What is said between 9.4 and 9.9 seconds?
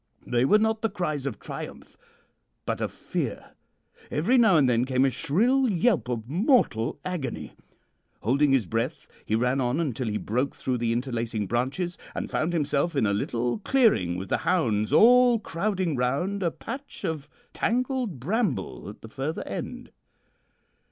on